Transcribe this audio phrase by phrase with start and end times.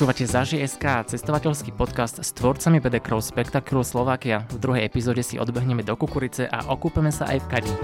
[0.00, 4.48] Počúvate Zaži.sk, cestovateľský podcast s tvorcami Cross Spectacular Slovakia.
[4.48, 7.74] V druhej epizóde si odbehneme do Kukurice a okúpeme sa aj v Kadi.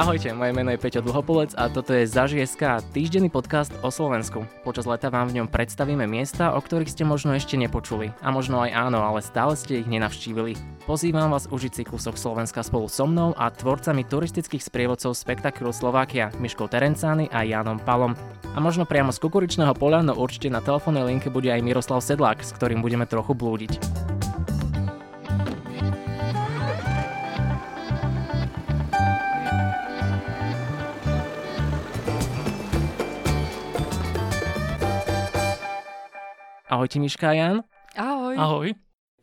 [0.00, 4.48] Ahojte, moje meno je Peťo Dlhopolec a toto je Zaži.sk, týždenný podcast o Slovensku.
[4.64, 8.08] Počas leta vám v ňom predstavíme miesta, o ktorých ste možno ešte nepočuli.
[8.24, 10.56] A možno aj áno, ale stále ste ich nenavštívili.
[10.88, 16.32] Pozývam vás užiť si kúsok Slovenska spolu so mnou a tvorcami turistických sprievodcov Spektakulu Slovakia,
[16.40, 18.16] Miškou Terencány a Jánom Palom.
[18.56, 22.40] A možno priamo z kukuričného poľa, no určite na telefónnej linke bude aj Miroslav Sedlák,
[22.40, 23.76] s ktorým budeme trochu blúdiť.
[36.70, 37.56] Ahojte Miška a Jan.
[37.98, 38.34] Ahoj.
[38.38, 38.68] Ahoj.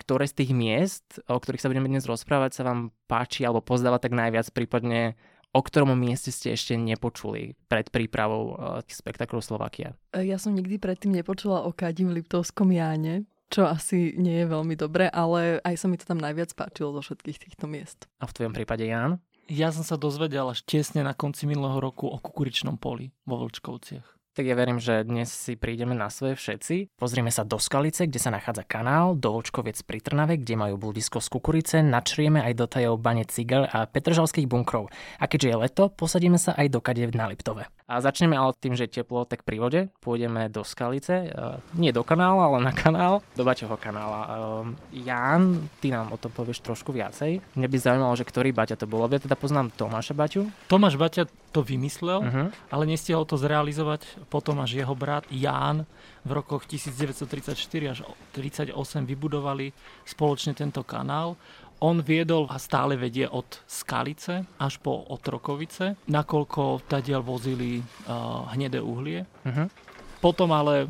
[0.03, 4.03] Ktoré z tých miest, o ktorých sa budeme dnes rozprávať, sa vám páči alebo pozdáva
[4.03, 5.15] tak najviac, prípadne
[5.55, 9.95] o ktorom mieste ste ešte nepočuli pred prípravou uh, spektaklu Slovakia?
[10.11, 14.75] Ja som nikdy predtým nepočula o Kadi v Liptovskom Jáne, čo asi nie je veľmi
[14.75, 18.11] dobré, ale aj sa mi to tam najviac páčilo zo všetkých týchto miest.
[18.19, 19.23] A v tvojom prípade, Jan?
[19.47, 24.16] Ja som sa dozvedel až tesne na konci minulého roku o kukuričnom poli vo Vlčkovciach
[24.37, 26.93] tak ja verím, že dnes si prídeme na svoje všetci.
[26.93, 31.17] Pozrieme sa do Skalice, kde sa nachádza kanál, do Vočkoviec pri Trnave, kde majú bludisko
[31.17, 34.93] z kukurice, načrieme aj do tajov bane cigel a petržalských bunkrov.
[35.17, 37.76] A keďže je leto, posadíme sa aj do kade na Liptove.
[37.87, 41.95] A začneme ale tým, že je teplo, tak pri vode pôjdeme do Skalice, uh, nie
[41.95, 44.21] do kanála, ale na kanál, do Baťoho kanála.
[44.27, 47.39] Uh, Ján, ty nám o tom povieš trošku viacej.
[47.55, 49.07] Mne by zaujímalo, že ktorý Baťa to bolo.
[49.07, 50.51] Ja teda poznám Tomáša Baťu.
[50.67, 52.47] Tomáš Baťa to vymyslel, uh-huh.
[52.51, 55.87] ale nestihol to zrealizovať potom až jeho brat Ján
[56.27, 57.55] v rokoch 1934
[57.87, 58.03] až
[58.35, 58.75] 1938
[59.07, 59.71] vybudovali
[60.03, 61.39] spoločne tento kanál.
[61.77, 68.81] On viedol a stále vedie od Skalice až po Otrokovice, nakoľko tadiaľ vozili uh, hnedé
[68.81, 69.29] uhlie.
[69.45, 69.69] Uh-huh.
[70.17, 70.89] Potom ale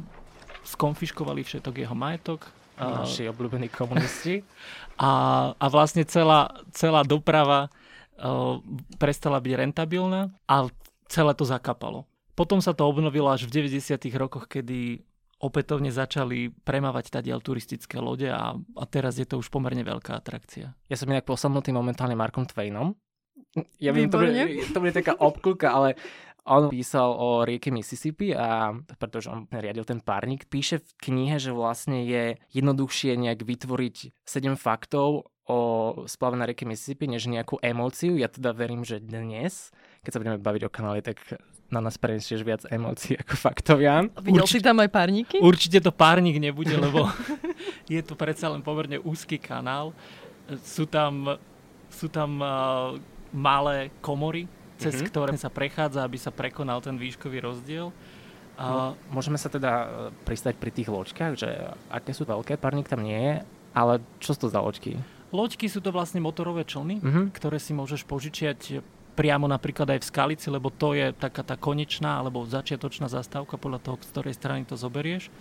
[0.64, 2.48] skonfiškovali všetok jeho majetok.
[2.80, 4.42] Naši uh, obľúbení komunisti.
[4.98, 8.58] A, a vlastne celá, celá doprava uh,
[8.98, 10.66] prestala byť rentabilná a
[11.06, 12.10] celé to zakapalo.
[12.34, 13.94] Potom sa to obnovilo až v 90.
[14.18, 15.06] rokoch, kedy
[15.38, 20.74] opätovne začali premávať tadiaľ turistické lode a, a teraz je to už pomerne veľká atrakcia.
[20.90, 22.98] Ja som inak posadnutý momentálne Markom Twainom.
[23.82, 24.34] Ja viem, to bude,
[24.74, 25.98] to bude taká obklka, ale
[26.48, 31.52] on písal o rieke Mississippi a pretože on riadil ten párnik, píše v knihe, že
[31.52, 35.60] vlastne je jednoduchšie nejak vytvoriť 7 faktov o
[36.08, 38.16] splave na rieke Mississippi, než nejakú emóciu.
[38.16, 41.20] Ja teda verím, že dnes, keď sa budeme baviť o kanáli, tak
[41.68, 44.08] na nás prenesieš viac emócií ako faktov, Jan.
[44.24, 45.38] Videl určite, si tam aj párniky?
[45.44, 47.12] Určite to párnik nebude, lebo
[47.92, 49.92] je to predsa len pomerne úzky kanál.
[50.64, 51.36] Sú tam,
[51.92, 52.96] sú tam uh,
[53.36, 54.48] malé komory,
[54.80, 55.10] cez mm-hmm.
[55.12, 57.92] ktoré sa prechádza, aby sa prekonal ten výškový rozdiel.
[58.58, 59.88] Uh, Môžeme sa teda e,
[60.26, 61.50] pristať pri tých loďkách, že
[61.94, 63.36] aké sú veľké, párnik tam nie je,
[63.78, 64.98] ale čo sú to za loďky?
[65.30, 67.26] Loďky sú to vlastne motorové člny, mm-hmm.
[67.38, 68.82] ktoré si môžeš požičiať
[69.18, 73.82] priamo napríklad aj v Skalici, lebo to je taká tá konečná alebo začiatočná zastávka podľa
[73.82, 75.34] toho, z ktorej strany to zoberieš.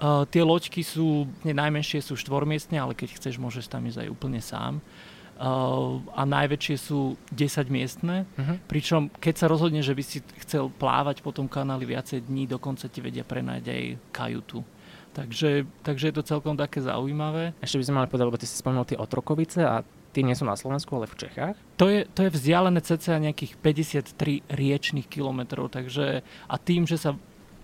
[0.00, 4.08] Uh, tie loďky sú, ne, najmenšie sú štvormiestne, ale keď chceš, môžeš tam ísť aj
[4.08, 4.80] úplne sám.
[5.36, 8.56] Uh, a najväčšie sú 10 miestne, uh-huh.
[8.66, 12.88] pričom keď sa rozhodne, že by si chcel plávať po tom kanáli viacej dní, dokonca
[12.88, 13.82] ti vedia prenajať aj
[14.14, 14.64] kajutu.
[15.12, 17.52] Takže, takže je to celkom také zaujímavé.
[17.60, 20.44] Ešte by sme mali povedať, lebo ty si spomenul tie otrokovice a tie nie sú
[20.44, 21.56] na Slovensku, ale v Čechách?
[21.80, 27.16] To je, to je vzdialené cca nejakých 53 riečných kilometrov, takže a tým, že sa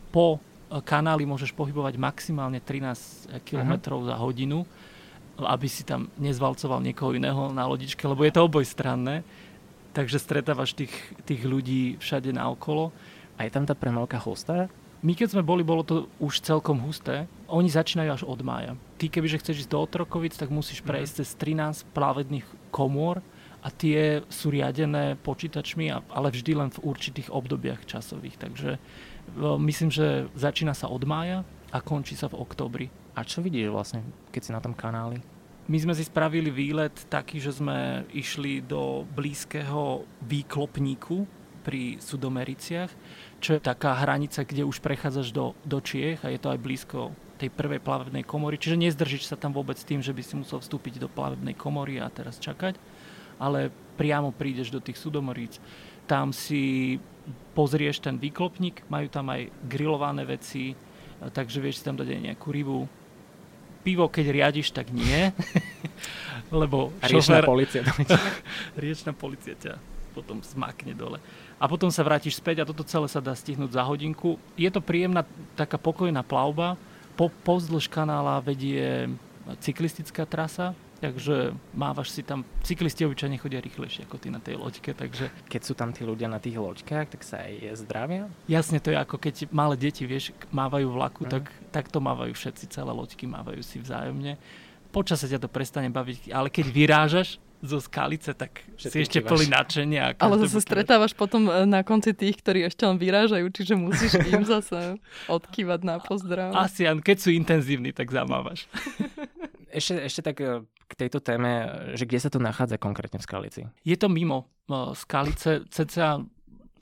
[0.09, 0.41] po
[0.73, 4.11] e, kanáli môžeš pohybovať maximálne 13 kilometrov uh-huh.
[4.11, 4.65] za hodinu,
[5.39, 9.23] aby si tam nezvalcoval niekoho iného na lodičke, lebo je to obojstranné,
[9.95, 10.93] takže stretávaš tých,
[11.29, 12.91] tých ľudí všade naokolo.
[13.39, 14.67] A je tam tá premávka hustá?
[14.99, 17.31] My keď sme boli, bolo to už celkom husté.
[17.47, 18.75] Oni začínajú až od mája.
[18.99, 20.89] Ty kebyže chceš ísť do Otrokovic, tak musíš mhm.
[20.91, 23.23] prejsť cez 13 plávedných komôr
[23.59, 28.39] a tie sú riadené počítačmi, ale vždy len v určitých obdobiach časových.
[28.39, 28.79] Takže
[29.59, 31.43] myslím, že začína sa od mája
[31.75, 32.87] a končí sa v oktobri.
[33.19, 35.19] A čo vidíš vlastne, keď si na tom kanáli?
[35.69, 41.29] My sme si spravili výlet taký, že sme išli do blízkeho výklopníku
[41.61, 42.89] pri Sudomericiach
[43.39, 47.15] čo je taká hranica, kde už prechádzaš do, do Čiech a je to aj blízko
[47.39, 48.59] tej prvej plavebnej komory.
[48.59, 52.11] Čiže nezdržíš sa tam vôbec tým, že by si musel vstúpiť do plavebnej komory a
[52.11, 52.75] teraz čakať,
[53.39, 55.63] ale priamo prídeš do tých sudomoríc.
[56.11, 56.99] Tam si
[57.55, 60.75] pozrieš ten výklopník, majú tam aj grillované veci,
[61.23, 62.91] takže vieš si tam dať aj nejakú rybu.
[63.87, 65.31] Pivo, keď riadiš, tak nie.
[66.51, 67.87] Lebo riečná policia.
[68.83, 71.23] riečná policia ťa potom zmakne dole.
[71.63, 74.35] A potom sa vrátiš späť a toto celé sa dá stihnúť za hodinku.
[74.59, 75.23] Je to príjemná,
[75.55, 76.75] taká pokojná plavba.
[77.15, 79.11] Po, pozdĺž kanála vedie
[79.59, 84.93] cyklistická trasa, takže mávaš si tam, cyklisti obyčajne chodia rýchlejšie ako ty na tej loďke,
[84.93, 85.31] takže...
[85.49, 88.31] Keď sú tam tí ľudia na tých loďkách, tak sa aj zdravia?
[88.51, 91.31] Jasne, to je ako keď malé deti, vieš, mávajú vlaku, mm.
[91.31, 94.37] tak, tak to mávajú všetci, celé loďky mávajú si vzájomne.
[94.95, 99.19] Počas sa ťa to prestane baviť, ale keď vyrážaš, zo skalice, tak Všetky si ešte
[99.27, 100.19] plný nadšenia.
[100.23, 104.47] Ale zase stretávaš potom e, na konci tých, ktorí ešte len vyrážajú, čiže musíš im
[104.47, 106.55] zase odkývať na pozdrav.
[106.55, 108.67] Asi, keď sú intenzívni, tak zamávaš.
[109.69, 113.63] Ešte, ešte tak e, k tejto téme, že kde sa to nachádza konkrétne v Skalici?
[113.85, 116.25] Je to mimo e, Skalice, cca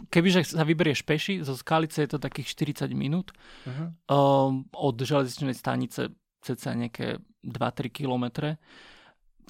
[0.06, 2.54] kebyže sa vyberieš peši, zo Skalice je to takých
[2.86, 3.34] 40 minút.
[3.66, 4.62] Uh-huh.
[4.62, 6.14] od železničnej stanice
[6.46, 8.62] cca nejaké 2-3 kilometre.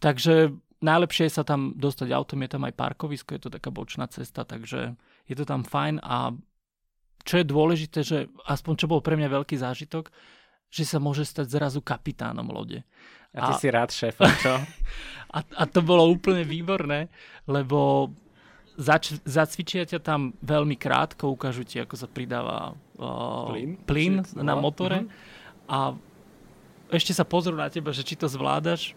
[0.01, 4.09] Takže najlepšie je sa tam dostať autom, je tam aj parkovisko, je to taká bočná
[4.11, 4.97] cesta, takže
[5.27, 6.37] je to tam fajn a
[7.27, 10.15] čo je dôležité, že aspoň čo bol pre mňa veľký zážitok,
[10.71, 12.87] že sa môže stať zrazu kapitánom lode.
[13.35, 14.55] A ty a, si rád šéf, čo?
[15.37, 17.11] a, a to bolo úplne výborné,
[17.51, 18.11] lebo
[18.79, 24.55] zač, zacvičia ťa tam veľmi krátko, ukážu ti, ako sa pridáva uh, plyn, plyn na
[24.55, 25.67] motore uh-huh.
[25.67, 25.79] a
[26.95, 28.95] ešte sa pozrú na teba, že či to zvládaš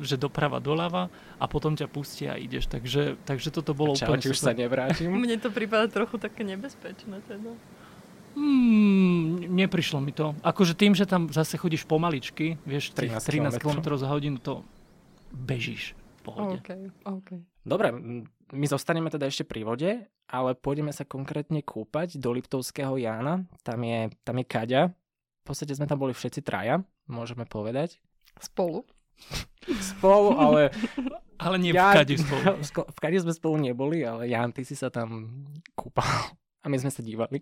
[0.00, 2.68] že doprava doľava a potom ťa pustia a ideš.
[2.68, 4.34] Takže, takže toto bolo Čau, úplne super.
[4.34, 5.12] už sa nevrátim.
[5.12, 7.52] Mne to prípada trochu také nebezpečné teda.
[8.34, 10.38] Hmm, neprišlo mi to.
[10.40, 14.62] Akože tým, že tam zase chodíš pomaličky, vieš, 13, 13 km za hodinu, to
[15.34, 16.56] bežíš v pohode.
[16.62, 17.38] Okay, okay.
[17.66, 17.90] Dobre,
[18.54, 19.90] my zostaneme teda ešte pri vode,
[20.30, 23.44] ale pôjdeme sa konkrétne kúpať do Liptovského Jána.
[23.66, 24.82] Tam je, tam je Kaďa.
[25.42, 27.98] V podstate sme tam boli všetci traja, môžeme povedať.
[28.38, 28.86] Spolu?
[29.80, 30.60] Spolu, ale...
[31.40, 32.60] Ale nie ja, v kade spolu.
[32.96, 35.40] V kade sme spolu neboli, ale Jan, ty si sa tam
[35.72, 36.36] kúpal.
[36.60, 37.40] A my sme sa dívali.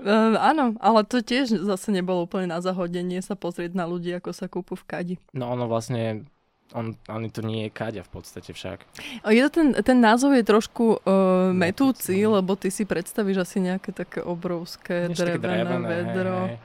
[0.00, 4.32] Uh, áno, ale to tiež zase nebolo úplne na zahodenie sa pozrieť na ľudí, ako
[4.32, 5.14] sa kúpu v kadi.
[5.36, 6.24] No ono vlastne
[6.72, 8.88] on, on to nie je káďa v podstate však.
[9.28, 12.40] Je to ten, ten názov je trošku uh, metúci, no.
[12.40, 16.38] lebo ty si predstavíš asi nejaké také obrovské drevené, drevené vedro.
[16.48, 16.58] Hej, hej.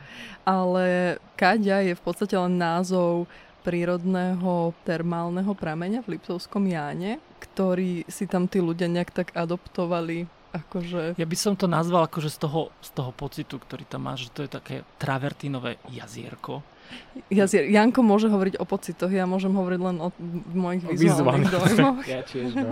[0.47, 0.85] Ale
[1.35, 3.27] káďa je v podstate len názov
[3.69, 11.13] prírodného termálneho prameňa v Liptovskom Jáne, ktorý si tam tí ľudia nejak tak adoptovali akože...
[11.21, 14.33] Ja by som to nazval akože z toho, z toho pocitu, ktorý tam máš, že
[14.33, 16.65] to je také travertínové jazierko.
[17.29, 17.69] Jazier.
[17.69, 20.09] Janko môže hovoriť o pocitoch, ja môžem hovoriť len o
[20.57, 22.01] mojich o vizuálnych dojmoch.
[22.09, 22.69] ja tiež, no.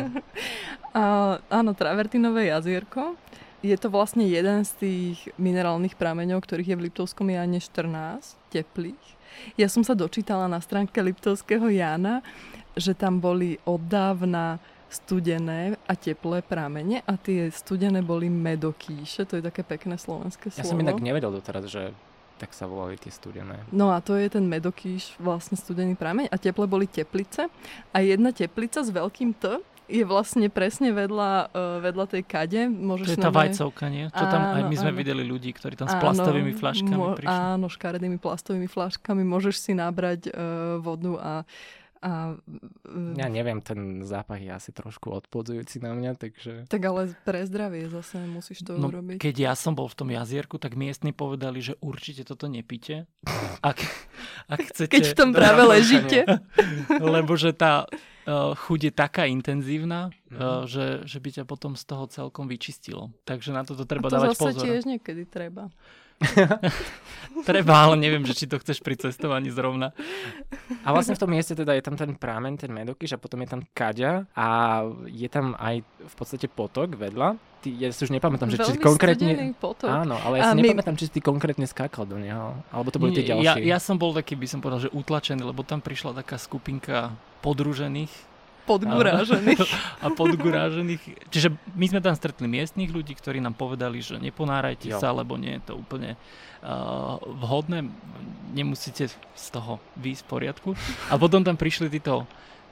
[0.97, 3.13] A, áno, travertínové jazierko.
[3.61, 9.16] Je to vlastne jeden z tých minerálnych prameňov, ktorých je v Liptovskom Jáne 14, teplých.
[9.55, 12.25] Ja som sa dočítala na stránke Liptovského Jána,
[12.77, 19.39] že tam boli od dávna studené a teplé pramene a tie studené boli medokýše, to
[19.39, 20.63] je také pekné slovenské slovo.
[20.63, 21.91] Ja som inak nevedel doteraz, že
[22.37, 23.65] tak sa volali tie studené.
[23.73, 27.49] No a to je ten medokýš, vlastne studený prameň a teple boli teplice
[27.91, 32.67] a jedna teplica s veľkým T je vlastne presne vedľa, uh, vedľa tej kade.
[32.67, 34.11] Môžeš to je tá vajcovka, nie?
[34.11, 34.99] Čo tam aj my sme áno.
[34.99, 37.31] videli ľudí, ktorí tam s plastovými fľaškami mo- prišli.
[37.31, 39.23] Áno, škaredými plastovými fľaškami.
[39.23, 41.31] Môžeš si nabrať uh, vodu a
[41.97, 42.37] a,
[43.17, 46.53] ja neviem, ten zápach je asi trošku odpodzujúci na mňa, takže...
[46.69, 49.17] Tak ale pre zdravie zase musíš to no, urobiť.
[49.17, 53.09] Keď ja som bol v tom jazierku, tak miestni povedali, že určite toto nepíte.
[53.65, 53.81] Ak,
[54.45, 54.93] ak chcete...
[54.93, 56.25] Keď v tom práve ležíte.
[57.17, 60.37] Lebo že tá uh, chuť je taká intenzívna, mm.
[60.37, 63.09] uh, že, že by ťa potom z toho celkom vyčistilo.
[63.25, 64.63] Takže na toto treba A to dávať zase pozor.
[64.67, 65.73] tiež niekedy treba.
[67.47, 69.93] treba, ale neviem, že či to chceš pri cestovaní zrovna.
[70.81, 73.49] A vlastne v tom mieste teda je tam ten prámen, ten medokyš a potom je
[73.49, 74.47] tam kaďa a
[75.05, 77.37] je tam aj v podstate potok vedľa.
[77.61, 79.53] Ty, ja si už nepamätám, že či konkrétne...
[79.57, 79.89] potok.
[79.89, 80.61] Áno, ale ja si my...
[80.65, 82.53] nepamätám, či si ty konkrétne skákal do neho.
[82.69, 83.65] Alebo to boli tie ďalšie.
[83.65, 87.17] Ja, ja som bol taký, by som povedal, že utlačený, lebo tam prišla taká skupinka
[87.41, 88.36] podružených
[88.67, 89.59] podgurážených.
[90.03, 91.31] A podgurážených.
[91.31, 94.99] Čiže my sme tam stretli miestnych ľudí, ktorí nám povedali, že neponárajte jo.
[94.99, 97.87] sa, lebo nie je to úplne uh, vhodné.
[98.51, 100.69] Nemusíte z toho výjsť v poriadku.
[101.07, 102.27] A potom tam prišli títo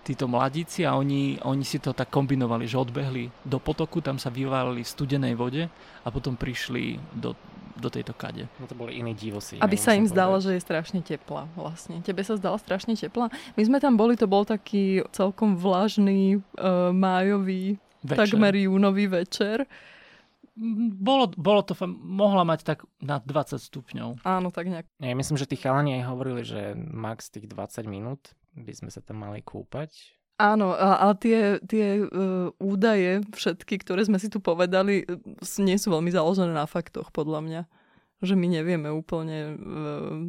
[0.06, 4.30] títo mladíci a oni, oni si to tak kombinovali, že odbehli do potoku, tam sa
[4.30, 5.66] vyválili v studenej vode
[6.06, 7.34] a potom prišli do,
[7.86, 8.50] do tejto kade.
[8.58, 9.62] No to boli iní divosi.
[9.62, 12.02] Aby sa im zdalo, že je strašne teplá vlastne.
[12.02, 13.30] Tebe sa zdala strašne teplá?
[13.54, 18.18] My sme tam boli, to bol taký celkom vlažný uh, májový, večer.
[18.18, 19.70] takmer júnový večer.
[20.96, 24.24] Bolo, bolo to, mohla mať tak na 20 stupňov.
[24.24, 24.88] Áno, tak nejak.
[25.04, 29.04] Ja myslím, že tí chalani aj hovorili, že max tých 20 minút by sme sa
[29.04, 29.92] tam mali kúpať
[30.36, 35.08] Áno, ale tie, tie uh, údaje všetky, ktoré sme si tu povedali,
[35.64, 37.62] nie sú veľmi založené na faktoch, podľa mňa.
[38.20, 40.20] Že my nevieme úplne uh,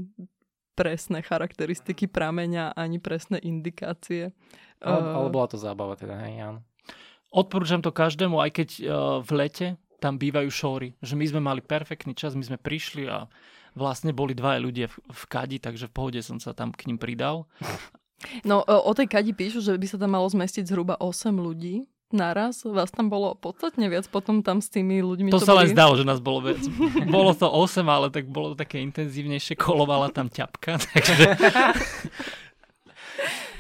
[0.79, 4.31] presné charakteristiky prameňa ani presné indikácie.
[4.79, 6.61] Ale, ale bola to zábava teda, hej, áno.
[7.35, 8.87] Odporúčam to každému, aj keď uh,
[9.27, 9.67] v lete
[9.99, 10.89] tam bývajú šóry.
[11.03, 13.27] Že my sme mali perfektný čas, my sme prišli a
[13.75, 17.03] vlastne boli dvaja ľudia v, v kadi, takže v pohode som sa tam k ním
[17.03, 17.51] pridal.
[18.43, 22.65] No o tej kadi píšu, že by sa tam malo zmestiť zhruba 8 ľudí naraz.
[22.65, 25.35] Vás tam bolo podstatne viac potom tam s tými ľuďmi.
[25.35, 26.63] To sa len zdalo, že nás bolo viac.
[27.17, 29.59] bolo to 8, ale tak bolo to také intenzívnejšie.
[29.59, 30.81] Kolovala tam ťapka.
[30.95, 31.25] Takže...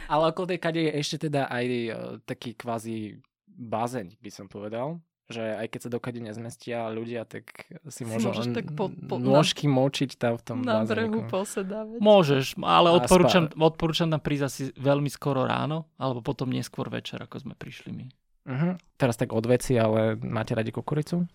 [0.07, 1.95] ale okolo tej kade je ešte teda aj uh,
[2.25, 3.19] taký kvázi
[3.51, 8.02] bázeň, by som povedal že aj keď sa do kade nezmestia ľudia, tak si, si
[8.06, 11.99] môžu môžeš tak po, po, nôžky na, močiť tam v tom Na brehu posedávať.
[11.99, 17.42] Môžeš, ale odporúčam, odporúčam tam prísť asi veľmi skoro ráno, alebo potom neskôr večer, ako
[17.42, 18.06] sme prišli my.
[18.47, 18.78] Uh-huh.
[18.95, 21.26] Teraz tak od veci, ale máte radi kukuricu?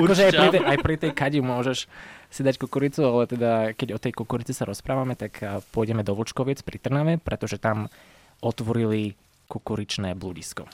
[0.00, 1.84] akože aj pri, tej, aj pri tej kadi môžeš
[2.32, 5.36] si dať kukuricu, ale teda keď o tej kukurici sa rozprávame, tak
[5.74, 7.92] pôjdeme do Vlčkoviec pri Trnave, pretože tam
[8.40, 10.64] otvorili kukuričné bludisko.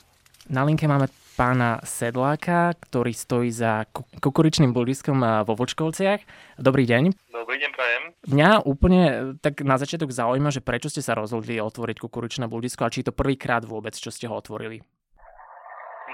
[0.47, 3.83] Na linke máme pána Sedláka, ktorý stojí za
[4.23, 6.23] kukuričným bludiskom vo Vočkovciach.
[6.55, 7.11] Dobrý deň.
[7.35, 8.03] Dobrý deň, prajem.
[8.31, 12.91] Mňa úplne tak na začiatok zaujíma, že prečo ste sa rozhodli otvoriť kukuričné bludisko a
[12.91, 14.79] či je to prvýkrát vôbec, čo ste ho otvorili?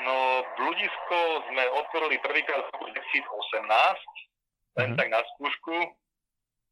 [0.01, 0.17] No,
[0.57, 1.17] bludisko
[1.53, 3.77] sme otvorili prvýkrát v roku 2018, len
[4.81, 4.97] mm-hmm.
[4.97, 5.75] tak na skúšku.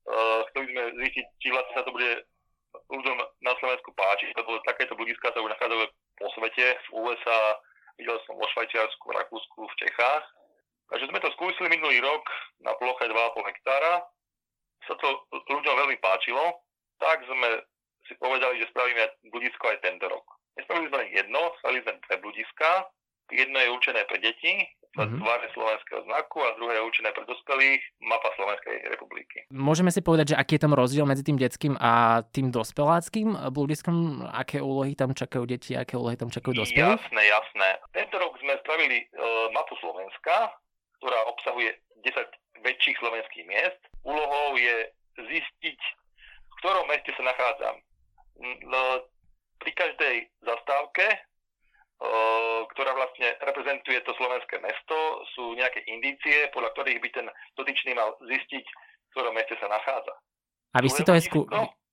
[0.01, 2.25] Uh, chceli sme zistiť, či vlastne sa to bude
[2.91, 5.85] ľuďom na Slovensku páči, lebo takéto bludiska sa už nachádzajú
[6.19, 7.59] po svete, v USA,
[7.97, 10.25] videl som vo Švajčiarsku, v Rakúsku, v Čechách.
[10.91, 12.23] Takže sme to skúsili minulý rok
[12.63, 14.03] na ploche 2,5 hektára.
[14.89, 16.67] Sa to ľuďom veľmi páčilo,
[16.99, 17.63] tak sme
[18.09, 20.25] si povedali, že spravíme bludisko aj tento rok.
[20.59, 22.69] Nespravili sme jedno, spravili sme dve bludiska.
[23.31, 25.19] Jedno je určené pre deti, mm-hmm.
[25.23, 29.37] tváre slovenského znaku a druhé je určené pre dospelých, mapa Slovenskej republiky.
[29.51, 34.27] Môžeme si povedať, že aký je tam rozdiel medzi tým detským a tým dospeláckým bludiskom?
[34.27, 36.83] Aké úlohy tam čakajú deti, aké úlohy tam čakajú dospelí?
[36.83, 37.69] Jasné, jasné.
[37.95, 40.51] Tento rok sme spravili uh, mapu Slovenska,
[40.99, 41.71] ktorá obsahuje
[42.03, 43.81] 10 väčších slovenských miest.
[44.03, 45.79] Úlohou je zistiť,
[46.45, 47.75] v ktorom meste sa nachádzam.
[49.61, 51.05] Pri každej zastávke
[52.73, 54.97] ktorá vlastne reprezentuje to slovenské mesto,
[55.37, 60.13] sú nejaké indície, podľa ktorých by ten dotyčný mal zistiť, v ktorom meste sa nachádza.
[60.73, 61.45] A vy ste to aj, skú...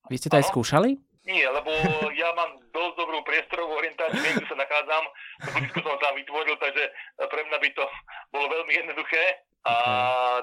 [0.08, 0.96] vy ste to aj skúšali?
[1.28, 1.68] Nie, lebo
[2.16, 5.04] ja mám dosť dobrú priestorovú orientáciu, viem, kde sa nachádzam.
[5.44, 6.84] To blízko som tam vytvoril, takže
[7.28, 7.84] pre mňa by to
[8.32, 9.44] bolo veľmi jednoduché.
[9.68, 9.74] A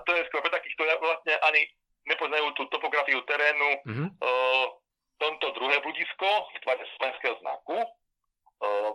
[0.06, 1.66] to je skôr pre takých, ktorí vlastne ani
[2.06, 3.70] nepoznajú tú topografiu terénu.
[3.82, 4.08] Mm-hmm.
[4.22, 4.30] O,
[5.16, 7.78] tomto druhé bludisko v tvare slovenského znaku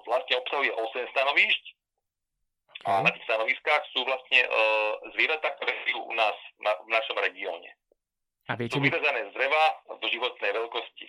[0.09, 1.65] vlastne obsahuje 8 stanovišť
[2.89, 4.41] a na tých stanoviskách sú vlastne
[5.13, 6.33] zvieratá, ktoré žijú u nás
[6.65, 7.77] na, v našom regióne.
[8.49, 8.89] A viete sú mi...
[8.89, 9.63] vyvezené z dreva
[10.01, 11.07] do životnej veľkosti.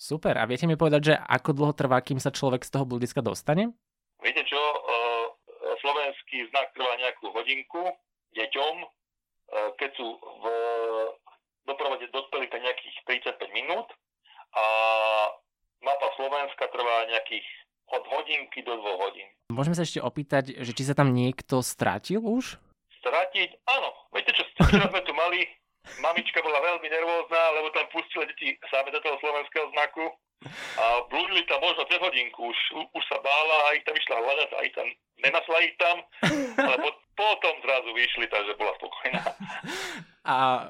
[0.00, 0.40] Super.
[0.40, 3.76] A viete mi povedať, že ako dlho trvá, kým sa človek z toho bludiska dostane?
[4.24, 4.56] Viete čo,
[5.84, 7.92] slovenský znak trvá nejakú hodinku
[8.32, 8.74] deťom,
[9.76, 10.44] keď sú v
[11.68, 12.96] doprovode dospelí to nejakých
[13.36, 13.88] 35 minút
[14.56, 14.64] a
[15.84, 17.46] mapa Slovenska trvá nejakých
[17.90, 19.28] od hodinky do dvoch hodín.
[19.52, 22.58] Môžeme sa ešte opýtať, že či sa tam niekto strátil už?
[23.02, 23.50] Stratiť?
[23.70, 23.90] Áno.
[24.10, 25.46] Viete čo, včera sme tu mali,
[26.02, 30.04] mamička bola veľmi nervózna, lebo tam pustila deti same do toho slovenského znaku
[30.76, 32.58] a blúdili tam možno cez hodinku, už,
[32.92, 34.88] už sa bála a ich tam išla hľadať a ich tam,
[35.24, 35.96] nenasla ich tam,
[36.60, 39.22] ale po, potom zrazu vyšli, takže bola spokojná.
[40.26, 40.66] A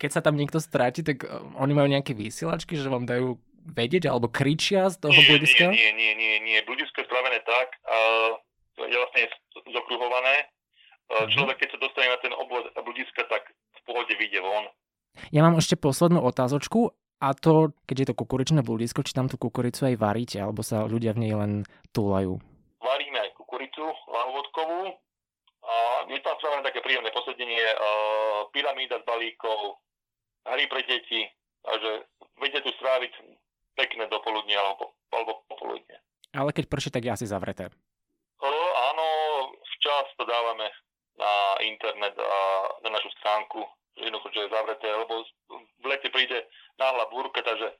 [0.00, 1.28] keď sa tam niekto stráti, tak
[1.60, 5.72] oni majú nejaké vysielačky, že vám dajú vedieť, alebo kričia z toho nie, bludiska?
[5.72, 6.58] Nie, nie, nie, nie.
[6.68, 8.36] Bludisko je spravené tak, uh,
[8.84, 9.32] je vlastne
[9.72, 10.52] zokruhované.
[11.08, 14.68] Uh, človek, keď sa dostane na ten obvod bludiska, tak v pohode vyjde von.
[15.32, 16.92] Ja mám ešte poslednú otázočku.
[17.22, 20.84] A to, keď je to kukuričné bludisko, či tam tú kukuricu aj varíte, alebo sa
[20.84, 21.52] ľudia v nej len
[21.96, 22.36] túlajú?
[22.84, 23.80] Varíme aj kukuricu
[24.12, 24.92] lahvodkovú.
[25.64, 27.64] A je tam spravené také príjemné posedenie,
[28.52, 29.80] pyramída z balíkov,
[30.44, 31.24] hry pre deti,
[31.64, 32.04] takže
[32.36, 33.12] viete tu stráviť
[33.74, 35.98] pekné dopoludne alebo, alebo popoludne.
[36.34, 37.70] Ale keď prší, tak je asi zavreté.
[38.42, 38.50] O,
[38.90, 39.06] áno,
[39.76, 40.66] včas to dávame
[41.14, 42.38] na internet a
[42.82, 43.62] na našu stránku,
[43.94, 45.22] že jednoducho, že je zavreté, lebo
[45.54, 46.42] v lete príde
[46.74, 47.70] náhla búrka, takže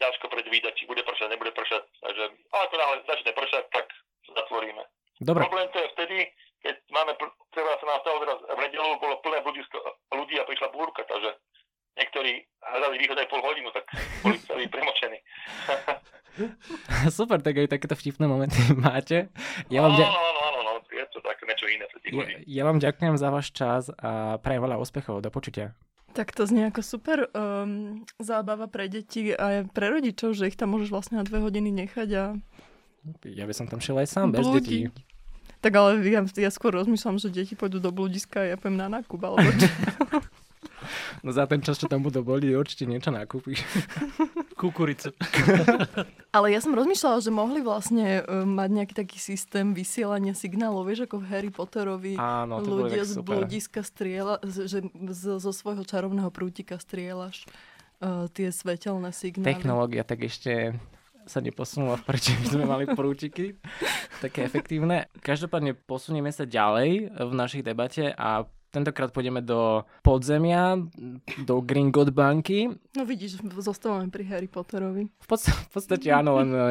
[0.00, 1.84] ťažko predvídať, či bude pršať, nebude pršať.
[2.00, 2.24] Takže,
[2.56, 3.86] ale to náhle začne pršať, tak
[4.32, 4.82] zatvoríme.
[5.20, 5.44] Dobre.
[5.44, 6.18] Problém to je vtedy,
[6.64, 7.12] keď máme,
[7.52, 9.76] treba sa nám stalo teraz v nedelu, bolo plné budisko
[10.16, 11.36] ľudí a prišla búrka, takže
[12.00, 13.84] niektorí hľadali výhod aj pol hodinu, tak
[14.24, 15.18] boli celí premočení.
[17.12, 19.28] Super, tak aj takéto vtipné momenty máte.
[19.68, 22.18] Ja vám, Áno, ďa- áno, áno, áno, je to také niečo iné pre tých ja,
[22.18, 22.34] ľudí.
[22.48, 25.20] ja vám ďakujem za váš čas a prajem veľa úspechov.
[25.20, 25.76] Do počutia.
[26.10, 30.58] Tak to znie ako super um, zábava pre deti a aj pre rodičov, že ich
[30.58, 32.24] tam môžeš vlastne na dve hodiny nechať a
[33.30, 34.90] Ja by som tam šiel aj sám, bez detí.
[35.62, 38.88] Tak ale ja, ja skôr rozmýšľam, že deti pôjdu do blúdiska a ja pôjdem na
[38.90, 39.68] nákup, alebo čo.
[41.24, 43.62] No za ten čas, čo tam budú boli, určite niečo nakúpiš.
[44.60, 45.16] Kukuricu.
[46.36, 51.08] Ale ja som rozmýšľala, že mohli vlastne um, mať nejaký taký systém vysielania signálov, vieš,
[51.08, 52.14] ako v Harry Potterovi.
[52.20, 57.48] Áno, to ľudia z blúdiska strieľa, že z, zo svojho čarovného prútika strieľaš
[58.04, 59.48] uh, tie svetelné signály.
[59.48, 60.76] Technológia tak ešte
[61.30, 63.54] sa neposunula vpred, že by sme mali prútiky
[64.18, 65.06] také efektívne.
[65.22, 70.78] Každopádne posunieme sa ďalej v našej debate a tentokrát pôjdeme do podzemia,
[71.42, 72.70] do Gringot banky.
[72.94, 75.10] No vidíš, zostávame pri Harry Potterovi.
[75.10, 76.62] V, podst- v podstate áno, len eh,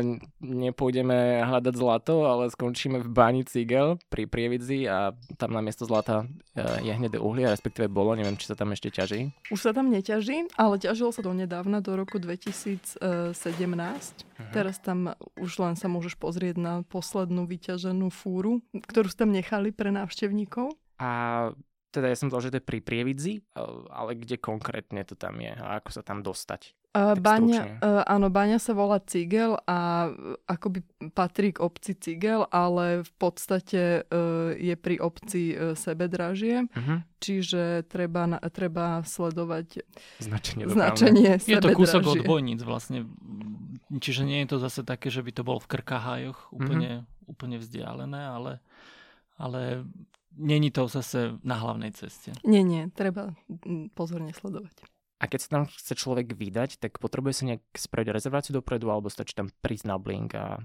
[0.44, 6.26] nepôjdeme hľadať zlato, ale skončíme v bani Cigel pri Prievidzi a tam na miesto zlata
[6.56, 9.36] eh, je hnedé uhlie, respektíve bolo, neviem, či sa tam ešte ťaží.
[9.52, 13.00] Už sa tam neťaží, ale ťažilo sa to nedávna, do roku 2017.
[14.40, 14.52] Mhm.
[14.56, 19.76] Teraz tam už len sa môžeš pozrieť na poslednú vyťaženú fúru, ktorú ste tam nechali
[19.76, 20.72] pre návštevníkov.
[21.00, 21.12] A
[21.90, 25.42] teda ja som povedal, že to je pri Prievidzi, eh, ale kde konkrétne to tam
[25.42, 26.78] je a ako sa tam dostať?
[26.90, 27.78] Uh, stručne.
[27.86, 30.82] uh, áno, baňa sa volá Cigel a uh, akoby
[31.14, 37.06] patrí k obci Cigel, ale v podstate uh, je pri obci uh, Sebedražie, Uh-huh.
[37.22, 39.86] čiže treba, na, treba sledovať
[40.18, 43.06] Značenie značenie Je to kúsok od bojníc vlastne.
[43.90, 47.30] Čiže nie je to zase také, že by to bolo v Krkahájoch úplne, mm-hmm.
[47.30, 48.52] úplne vzdialené, ale,
[49.38, 49.86] ale
[50.40, 52.32] není to zase na hlavnej ceste.
[52.48, 54.88] Nie, nie, treba mm, pozorne sledovať.
[55.20, 59.12] A keď sa tam chce človek vydať, tak potrebuje sa nejak spraviť rezerváciu dopredu, alebo
[59.12, 60.64] stačí tam prísť na blink a...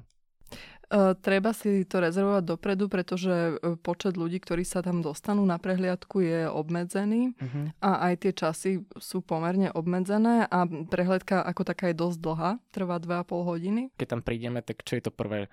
[0.95, 5.59] Uh, treba si to rezervovať dopredu, pretože uh, počet ľudí, ktorí sa tam dostanú na
[5.59, 7.73] prehliadku je obmedzený Uh-huh.
[7.83, 8.71] a aj tie časy
[9.01, 13.83] sú pomerne obmedzené a prehliadka ako taká je dosť dlhá, trvá 2,5 hodiny.
[13.97, 15.51] Keď tam prídeme, tak čo je to prvé,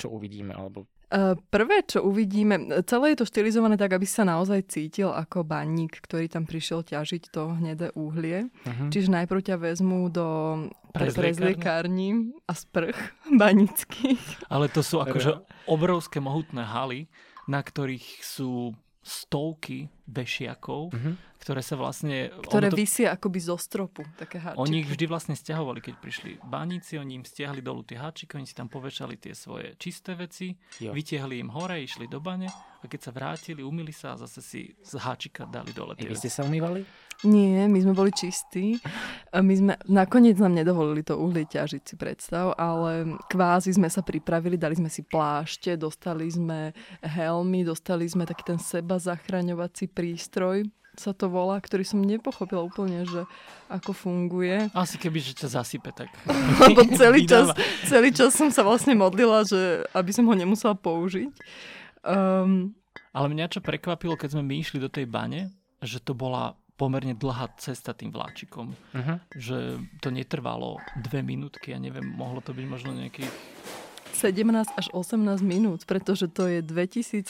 [0.00, 0.88] čo uvidíme, alebo...
[1.08, 6.04] Uh, Prvé, čo uvidíme, celé je to štilizované tak, aby sa naozaj cítil ako baník,
[6.04, 8.52] ktorý tam prišiel ťažiť to hnedé uhlie.
[8.52, 8.92] Uh-huh.
[8.92, 10.26] Čiže najprv ťa vezmú do
[10.92, 11.24] pre- Prezliekárne?
[11.24, 12.08] prezliekární
[12.44, 12.98] a sprch
[13.40, 14.52] banických.
[14.52, 17.08] Ale to sú akože obrovské mohutné haly,
[17.48, 21.14] na ktorých sú stovky vešiakov, Uh-huh.
[21.38, 22.32] ktoré sa vlastne...
[22.48, 24.58] Ktoré to, vysia akoby zo stropu, také háčiky.
[24.58, 28.48] Oni ich vždy vlastne stiahovali, keď prišli baníci, oni im stiahli dolu tie háčiky, oni
[28.48, 30.96] si tam povešali tie svoje čisté veci, Jo.
[30.96, 34.60] vytiahli im hore, išli do bane a keď sa vrátili, umili sa a zase si
[34.80, 36.82] z háčika dali dole I tie vy ste sa umývali?
[37.26, 38.78] Nie, my sme boli čistí.
[39.34, 44.54] My sme, nakoniec nám nedovolili to uhlie ťažiť si predstav, ale kvázi sme sa pripravili,
[44.54, 46.70] dali sme si plášte, dostali sme
[47.02, 53.06] helmy, dostali sme taký ten seba zachraňovací prístroj, sa to volá, ktorý som nepochopila úplne,
[53.06, 53.22] že
[53.70, 54.70] ako funguje.
[54.74, 56.10] Asi keby, že ťa zasype, tak...
[56.62, 57.54] Lebo celý čas,
[57.86, 61.30] celý čas som sa vlastne modlila, že aby som ho nemusela použiť.
[62.02, 62.74] Um,
[63.14, 67.14] Ale mňa čo prekvapilo, keď sme my išli do tej bane, že to bola pomerne
[67.14, 68.70] dlhá cesta tým vláčikom.
[68.70, 69.18] Uh-huh.
[69.34, 73.30] Že to netrvalo dve minútky, ja neviem, mohlo to byť možno nejakých
[74.18, 77.22] 17 až 18 minút, pretože to je 2312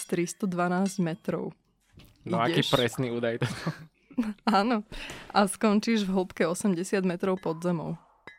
[1.04, 1.52] metrov.
[2.24, 2.70] No aký Ideš.
[2.70, 3.48] presný údaj to.
[4.50, 4.82] Áno.
[5.30, 7.94] A skončíš v hĺbke 80 metrov pod zemou.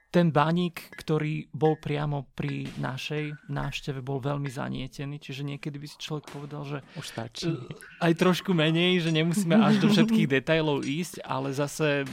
[0.09, 5.97] ten baník, ktorý bol priamo pri našej návšteve, bol veľmi zanietený, čiže niekedy by si
[5.97, 7.45] človek povedal, že Už stačí.
[7.45, 7.61] e,
[8.01, 12.09] aj trošku menej, že nemusíme až do všetkých detailov ísť, ale zase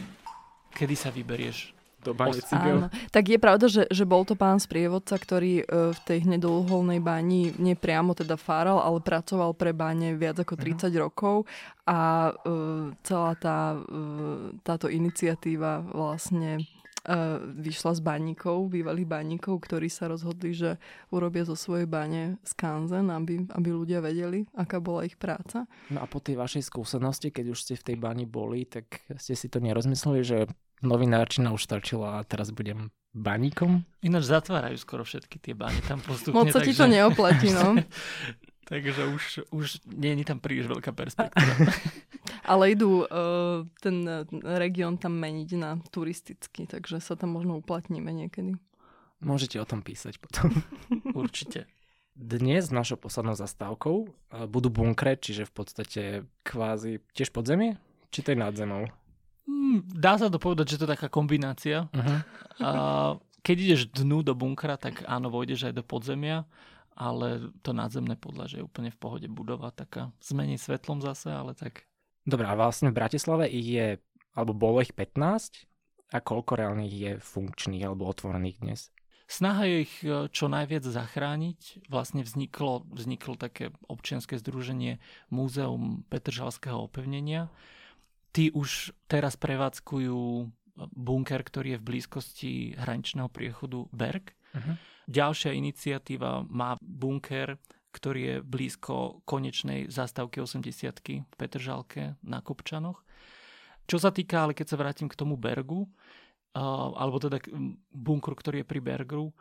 [0.73, 1.73] kedy sa vyberieš?
[2.07, 2.87] Do bane Os- cigel.
[2.87, 2.89] Áno.
[3.11, 7.51] Tak je pravda, že, že bol to pán sprievodca, ktorý e, v tej hnedouholnej bani
[7.59, 11.51] nepriamo teda fáral, ale pracoval pre bane viac ako 30 rokov
[11.83, 12.55] a e,
[13.03, 13.79] celá tá, e,
[14.63, 16.63] táto iniciatíva vlastne
[17.55, 20.75] vyšla z baníkov, bývalých baníkov, ktorí sa rozhodli, že
[21.15, 25.71] urobia zo svojej bane skanzen, aby, aby ľudia vedeli, aká bola ich práca.
[25.87, 29.39] No a po tej vašej skúsenosti, keď už ste v tej bani boli, tak ste
[29.39, 30.39] si to nerozmysleli, že
[30.81, 33.85] novinárčina už stačila a teraz budem baníkom?
[34.05, 36.37] Ináč zatvárajú skoro všetky tie bane tam postupne.
[36.37, 37.81] Moc sa ti to neoplatí, no.
[38.71, 41.73] takže už, už nie je tam príliš veľká perspektíva.
[42.51, 44.07] Ale idú uh, ten
[44.43, 48.59] región tam meniť na turistický, takže sa tam možno uplatníme niekedy.
[49.25, 50.53] Môžete o tom písať potom.
[51.17, 51.71] Určite.
[52.17, 56.03] Dnes našou poslednou zastávkou eh, budú bunkre, čiže v podstate
[56.45, 57.77] kvázi tiež podzemie?
[58.13, 58.89] Či to je nad zemou?
[59.47, 61.87] Mm, Dá sa to povedať, že to je taká kombinácia.
[61.91, 62.19] Uh-huh.
[62.61, 62.71] A
[63.47, 66.43] keď ideš dnu do bunkra, tak áno, vojdeš aj do podzemia,
[66.99, 71.87] ale to nadzemné podlažie je úplne v pohode budova, taká zmení svetlom zase, ale tak...
[72.27, 73.87] Dobre, a vlastne v Bratislave ich je,
[74.35, 75.63] alebo bolo ich 15
[76.11, 78.81] a koľko reálnych je funkčných alebo otvorených dnes?
[79.27, 81.91] Snaha je ich e, čo najviac zachrániť.
[81.91, 85.03] Vlastne vzniklo, vzniklo také občianske združenie
[85.35, 87.51] Múzeum Petržalského opevnenia.
[88.37, 90.45] Tí už teraz prevádzkujú
[90.93, 94.37] bunker, ktorý je v blízkosti hraničného priechodu Berg.
[94.53, 94.77] Uh-huh.
[95.09, 97.57] Ďalšia iniciatíva má bunker,
[97.97, 100.69] ktorý je blízko konečnej zastávky 80
[101.25, 103.01] v Petržalke na Kopčanoch.
[103.89, 105.89] Čo sa týka, ale keď sa vrátim k tomu Bergu,
[106.53, 107.41] alebo teda
[107.89, 109.33] bunkru, ktorý je pri Bergeru.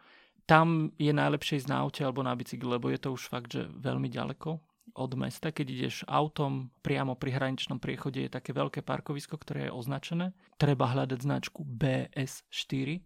[0.48, 3.68] Tam je najlepšie ísť na aute alebo na bicykli, lebo je to už fakt, že
[3.68, 4.56] veľmi ďaleko
[4.94, 5.50] od mesta.
[5.50, 10.38] Keď ideš autom, priamo pri hraničnom priechode je také veľké parkovisko, ktoré je označené.
[10.62, 13.02] Treba hľadať značku BS4.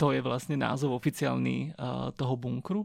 [0.00, 2.82] to je vlastne názov oficiálny uh, toho bunkru.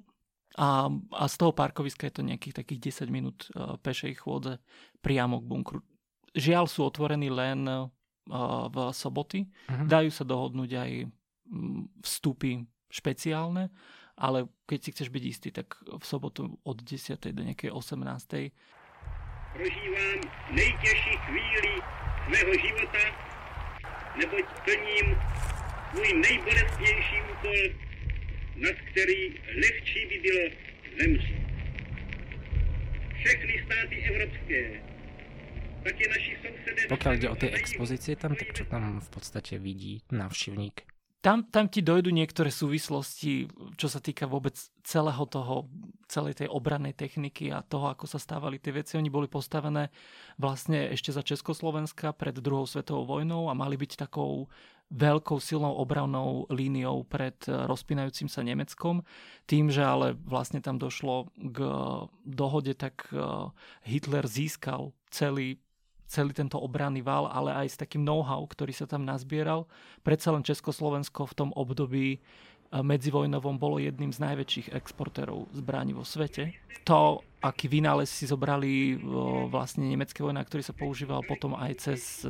[0.54, 4.62] A, a z toho parkoviska je to nejakých takých 10 minút uh, pešej chôdze
[5.02, 5.80] priamo k bunkru.
[6.38, 7.66] Žiaľ sú otvorení len
[8.72, 9.46] v soboty.
[9.68, 9.88] Uh-huh.
[9.88, 10.92] Dajú sa dohodnúť aj
[12.04, 13.74] vstupy špeciálne,
[14.18, 17.18] ale keď si chceš byť istý, tak v sobotu od 10.
[17.34, 18.54] do nejakej 18.
[19.54, 20.20] Prožívám
[20.52, 21.74] nejtěžší chvíli
[22.28, 23.04] svého života,
[24.18, 25.08] neboť plním
[25.92, 27.62] svůj nejbolestnější úkol,
[28.56, 29.22] nad který
[29.62, 30.44] lehčí by bylo
[31.00, 31.44] zemřít.
[33.14, 34.94] Všechny státy evropské
[36.88, 40.93] pokiaľ ide o tie expozície tam, tak čo tam v podstate vidí návštevník?
[41.24, 43.48] Tam, tam ti dojdú niektoré súvislosti,
[43.80, 45.72] čo sa týka vôbec celého toho,
[46.12, 49.00] celej tej obrannej techniky a toho, ako sa stávali tie veci.
[49.00, 49.88] Oni boli postavené
[50.36, 54.52] vlastne ešte za Československa pred druhou svetovou vojnou a mali byť takou
[54.92, 59.08] veľkou silnou obravnou líniou pred rozpínajúcim sa Nemeckom.
[59.48, 61.58] Tým, že ale vlastne tam došlo k
[62.28, 63.48] dohode, tak eh,
[63.88, 65.64] Hitler získal celý
[66.14, 69.66] celý tento obranný val, ale aj s takým know-how, ktorý sa tam nazbieral.
[70.06, 72.22] Predsa len Československo v tom období
[72.74, 76.58] medzivojnovom bolo jedným z najväčších exportérov zbraní vo svete.
[76.90, 78.98] To, aký vynález si zobrali
[79.46, 82.26] vlastne nemecké vojna, ktorý sa používal potom aj cez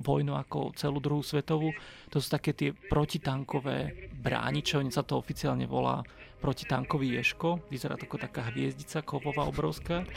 [0.00, 1.68] vojnu ako celú druhú svetovú,
[2.08, 6.00] to sú také tie protitankové bráni, čo sa to oficiálne volá
[6.40, 7.68] protitankový ješko.
[7.68, 10.08] Vyzerá to ako taká hviezdica kovová obrovská.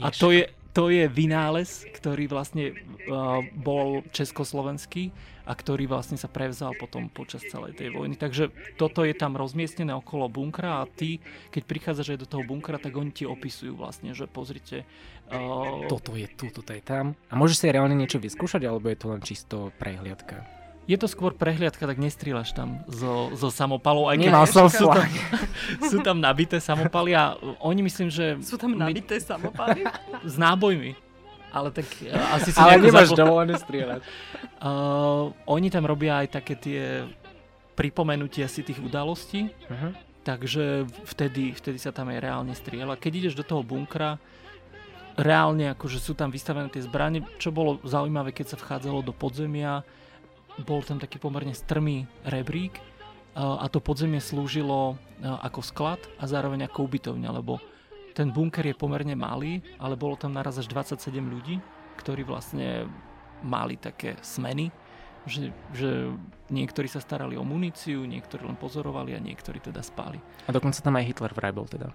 [0.00, 5.12] A to je, to je vynález, ktorý vlastne uh, bol československý
[5.44, 8.16] a ktorý vlastne sa prevzal potom počas celej tej vojny.
[8.16, 8.48] Takže
[8.80, 11.20] toto je tam rozmiestnené okolo bunkra a ty,
[11.52, 14.88] keď prichádzaš aj do toho bunkra, tak oni ti opisujú vlastne, že pozrite...
[15.28, 15.84] Uh...
[15.90, 17.18] Toto je tu, toto je tam.
[17.28, 20.61] A môžeš si reálne niečo vyskúšať, alebo je to len čisto prehliadka?
[20.82, 24.10] Je to skôr prehliadka, tak nestrieľaš tam zo, zo samopalov.
[24.10, 25.06] Aj keď som sú, tam,
[25.90, 28.34] sú tam nabité samopaly a oni myslím, že...
[28.42, 29.22] Sú tam nabité my...
[29.22, 29.86] samopaly?
[30.26, 30.98] S nábojmi.
[31.52, 33.18] Ale tak uh, asi si Ale nemáš zabol...
[33.22, 34.02] dovolené strieľať.
[34.62, 37.02] Uh, oni tam robia aj také tie
[37.74, 39.50] pripomenutia si tých udalostí.
[39.50, 39.90] Uh-huh.
[40.22, 42.94] Takže vtedy, vtedy sa tam aj reálne strieľa.
[42.94, 44.22] Keď ideš do toho bunkra,
[45.18, 49.82] reálne akože sú tam vystavené tie zbranie, čo bolo zaujímavé, keď sa vchádzalo do podzemia,
[50.60, 52.76] bol tam taký pomerne strmý rebrík
[53.32, 57.56] a to podzemie slúžilo ako sklad a zároveň ako ubytovňa, lebo
[58.12, 61.56] ten bunker je pomerne malý, ale bolo tam naraz až 27 ľudí,
[61.96, 62.84] ktorí vlastne
[63.40, 64.68] mali také smeny,
[65.24, 66.12] že, že
[66.52, 70.20] niektorí sa starali o muníciu, niektorí len pozorovali a niektorí teda spali.
[70.44, 71.88] A dokonca tam aj Hitler vraj bol teda.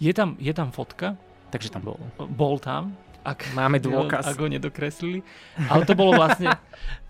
[0.00, 1.20] Je tam, je tam fotka.
[1.48, 1.98] Takže tam bol.
[2.28, 2.92] Bol tam
[3.24, 4.26] ak, Máme dôkaz.
[4.28, 5.22] Ak ho nedokreslili.
[5.68, 6.54] Ale to bolo vlastne,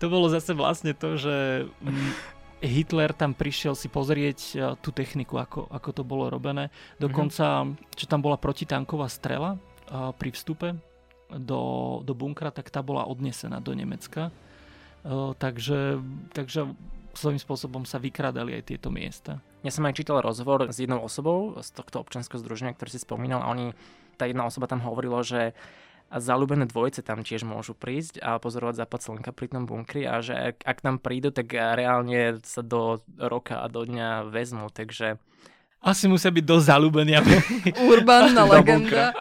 [0.01, 2.11] to bolo zase vlastne to, že mm,
[2.59, 6.73] Hitler tam prišiel si pozrieť e, tú techniku, ako, ako to bolo robené.
[6.99, 7.95] Dokonca, mm-hmm.
[7.95, 9.57] čo tam bola protitanková strela e,
[10.15, 10.75] pri vstupe
[11.31, 11.61] do,
[12.03, 14.27] do bunkra, tak tá bola odnesená do Nemecka.
[14.27, 14.31] E,
[15.39, 16.03] takže,
[16.35, 16.67] takže
[17.15, 19.39] svojím spôsobom sa vykradali aj tieto miesta.
[19.63, 23.43] Ja som aj čítal rozhovor s jednou osobou z tohto občanského združenia, ktorý si spomínal
[23.43, 23.75] a oni,
[24.15, 25.55] tá jedna osoba tam hovorila, že
[26.09, 30.25] a zalúbené dvojce tam tiež môžu prísť a pozorovať západ slnka pri tom bunkri a
[30.25, 35.21] že ak, ak tam prídu, tak reálne sa do roka a do dňa vezmú, takže...
[35.79, 37.39] Asi musia byť dosť zalúbení, aby...
[37.93, 39.15] Urbánna legenda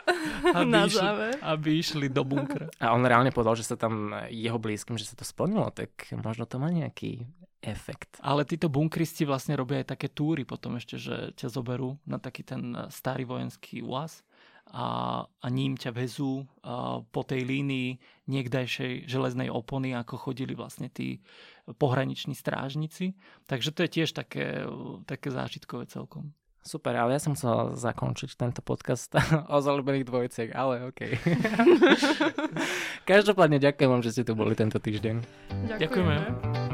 [0.55, 1.33] aby na išli, záver.
[1.43, 2.67] Aby išli do bunkra.
[2.81, 6.49] A on reálne povedal, že sa tam jeho blízkym, že sa to splnilo, tak možno
[6.49, 7.27] to má nejaký
[7.61, 8.23] efekt.
[8.23, 12.47] Ale títo bunkristi vlastne robia aj také túry potom ešte, že ťa zoberú na taký
[12.47, 14.23] ten starý vojenský úaz
[14.73, 20.93] a, a ním ťa vezú a, po tej línii niekdajšej železnej opony, ako chodili vlastne
[20.93, 21.25] tí
[21.77, 23.17] pohraniční strážnici.
[23.49, 24.65] Takže to je tiež také,
[25.09, 26.33] také zážitkové celkom.
[26.69, 29.09] Super, ale ja som chcel zakončiť tento podcast
[29.55, 31.01] o zalúbených dvojciach, ale OK.
[33.09, 35.17] Každopádne ďakujem vám, že ste tu boli tento týždeň.
[35.81, 35.81] Ďakujeme.
[35.81, 36.68] Ďakujeme.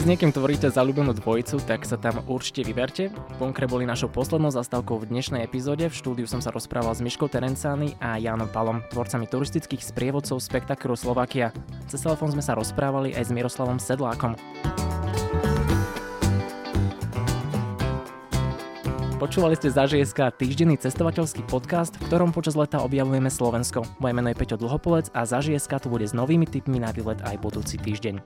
[0.00, 3.12] S niekým tvoríte zalúbenú dvojicu, tak sa tam určite vyberte.
[3.36, 5.92] Bunkre boli našou poslednou zastávkou v dnešnej epizóde.
[5.92, 10.96] V štúdiu som sa rozprával s Miškou Terencány a Jánom Palom, tvorcami turistických sprievodcov spektaklu
[10.96, 11.52] Slovakia.
[11.84, 14.40] Cez telefón sme sa rozprávali aj s Miroslavom Sedlákom.
[19.20, 23.84] Počúvali ste za ŽSK týždenný cestovateľský podcast, v ktorom počas leta objavujeme Slovensko.
[24.00, 27.20] Moje meno je Peťo Dlhopolec a za ŽSK tu bude s novými tipmi na výlet
[27.28, 28.16] aj budúci týždeň.